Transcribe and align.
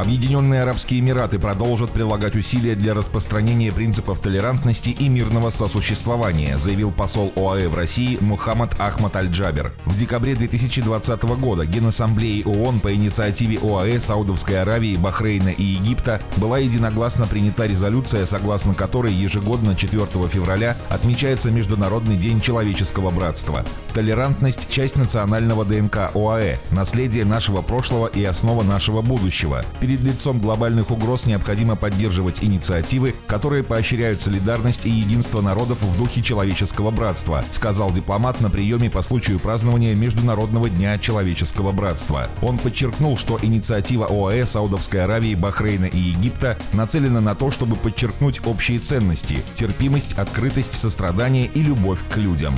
Объединенные 0.00 0.62
Арабские 0.62 1.00
Эмираты 1.00 1.38
продолжат 1.38 1.90
прилагать 1.90 2.34
усилия 2.34 2.74
для 2.74 2.94
распространения 2.94 3.70
принципов 3.70 4.18
толерантности 4.18 4.88
и 4.88 5.10
мирного 5.10 5.50
сосуществования, 5.50 6.56
заявил 6.56 6.90
посол 6.90 7.30
ОАЭ 7.36 7.68
в 7.68 7.74
России 7.74 8.16
Мухаммад 8.18 8.74
Ахмад 8.80 9.14
Аль-Джабер. 9.16 9.74
В 9.84 9.94
декабре 9.98 10.34
2020 10.36 11.22
года 11.38 11.66
Генассамблеей 11.66 12.44
ООН 12.44 12.80
по 12.80 12.94
инициативе 12.94 13.58
ОАЭ, 13.58 14.00
Саудовской 14.00 14.62
Аравии, 14.62 14.96
Бахрейна 14.96 15.50
и 15.50 15.64
Египта 15.64 16.22
была 16.38 16.56
единогласно 16.56 17.26
принята 17.26 17.66
резолюция, 17.66 18.24
согласно 18.24 18.72
которой 18.72 19.12
ежегодно 19.12 19.76
4 19.76 20.06
февраля 20.30 20.78
отмечается 20.88 21.50
Международный 21.50 22.16
день 22.16 22.40
человеческого 22.40 23.10
братства. 23.10 23.66
Толерантность– 23.92 24.66
часть 24.70 24.96
национального 24.96 25.66
ДНК 25.66 26.10
ОАЭ, 26.14 26.56
наследие 26.70 27.26
нашего 27.26 27.60
прошлого 27.60 28.06
и 28.06 28.24
основа 28.24 28.62
нашего 28.62 29.02
будущего. 29.02 29.62
Перед 29.90 30.04
лицом 30.04 30.38
глобальных 30.38 30.92
угроз 30.92 31.26
необходимо 31.26 31.74
поддерживать 31.74 32.44
инициативы, 32.44 33.16
которые 33.26 33.64
поощряют 33.64 34.22
солидарность 34.22 34.86
и 34.86 34.88
единство 34.88 35.40
народов 35.40 35.82
в 35.82 35.98
духе 35.98 36.22
человеческого 36.22 36.92
братства, 36.92 37.44
сказал 37.50 37.90
дипломат 37.90 38.40
на 38.40 38.50
приеме 38.50 38.88
по 38.88 39.02
случаю 39.02 39.40
празднования 39.40 39.96
Международного 39.96 40.70
дня 40.70 40.96
человеческого 40.96 41.72
братства. 41.72 42.28
Он 42.40 42.56
подчеркнул, 42.58 43.18
что 43.18 43.40
инициатива 43.42 44.06
ОАЭ, 44.06 44.46
Саудовской 44.46 45.02
Аравии, 45.02 45.34
Бахрейна 45.34 45.86
и 45.86 45.98
Египта 45.98 46.56
нацелена 46.72 47.20
на 47.20 47.34
то, 47.34 47.50
чтобы 47.50 47.74
подчеркнуть 47.74 48.46
общие 48.46 48.78
ценности– 48.78 49.42
терпимость, 49.56 50.12
открытость, 50.12 50.74
сострадание 50.74 51.46
и 51.46 51.64
любовь 51.64 51.98
к 52.08 52.16
людям. 52.16 52.54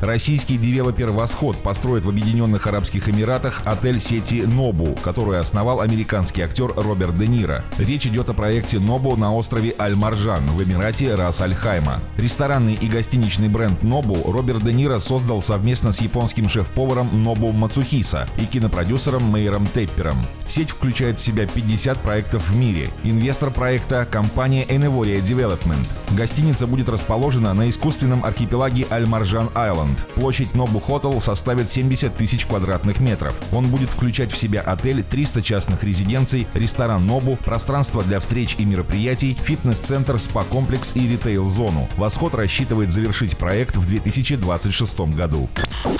Российский 0.00 0.56
девелопер 0.56 1.12
«Восход» 1.12 1.62
построит 1.62 2.04
в 2.04 2.08
Объединенных 2.08 2.66
Арабских 2.66 3.08
Эмиратах 3.08 3.62
отель 3.64 4.00
сети 4.00 4.42
«Нобу», 4.42 4.96
которую 5.04 5.40
основал 5.40 5.80
американский 5.80 6.23
актер 6.32 6.72
Роберт 6.76 7.18
Де 7.18 7.26
Ниро. 7.26 7.64
Речь 7.78 8.06
идет 8.06 8.28
о 8.28 8.34
проекте 8.34 8.78
«Нобу» 8.78 9.16
на 9.16 9.34
острове 9.34 9.74
Аль-Маржан 9.78 10.44
в 10.46 10.62
Эмирате 10.62 11.14
Рас-Аль-Хайма. 11.14 12.00
Ресторанный 12.16 12.74
и 12.74 12.86
гостиничный 12.86 13.48
бренд 13.48 13.82
«Нобу» 13.82 14.30
Роберт 14.30 14.64
Де 14.64 14.72
Ниро 14.72 14.98
создал 14.98 15.42
совместно 15.42 15.92
с 15.92 16.00
японским 16.00 16.48
шеф-поваром 16.48 17.08
Нобу 17.12 17.52
Мацухиса 17.52 18.28
и 18.36 18.46
кинопродюсером 18.46 19.24
Мейером 19.32 19.66
Теппером. 19.66 20.24
Сеть 20.48 20.70
включает 20.70 21.18
в 21.18 21.22
себя 21.22 21.46
50 21.46 21.98
проектов 21.98 22.48
в 22.48 22.56
мире. 22.56 22.90
Инвестор 23.02 23.50
проекта– 23.50 24.04
компания 24.10 24.64
Enevoria 24.64 25.20
Development. 25.22 25.86
Гостиница 26.16 26.66
будет 26.66 26.88
расположена 26.88 27.54
на 27.54 27.68
искусственном 27.68 28.24
архипелаге 28.24 28.86
Аль-Маржан 28.90 29.50
Айленд. 29.54 30.06
Площадь 30.14 30.54
Нобу 30.54 30.80
Хотел 30.80 31.20
составит 31.20 31.70
70 31.70 32.14
тысяч 32.14 32.46
квадратных 32.46 33.00
метров. 33.00 33.34
Он 33.52 33.66
будет 33.66 33.90
включать 33.90 34.32
в 34.32 34.36
себя 34.36 34.60
отель, 34.60 35.02
300 35.02 35.42
частных 35.42 35.82
резиденций, 36.04 36.46
ресторан 36.54 37.06
Нобу, 37.06 37.36
пространство 37.36 38.02
для 38.02 38.20
встреч 38.20 38.56
и 38.58 38.64
мероприятий, 38.64 39.36
фитнес-центр, 39.44 40.18
спа-комплекс 40.18 40.92
и 40.94 41.08
ритейл-зону. 41.08 41.88
Восход 41.96 42.34
рассчитывает 42.34 42.92
завершить 42.92 43.36
проект 43.36 43.76
в 43.76 43.86
2026 43.86 45.00
году. 45.16 45.48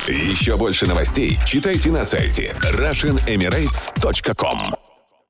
Еще 0.06 0.56
больше 0.56 0.86
новостей 0.86 1.38
читайте 1.46 1.91
на 1.91 2.05
сайте 2.05 2.55
RussianEmirates.com 2.61 4.83